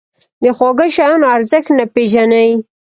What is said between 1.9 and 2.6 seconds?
پېژني.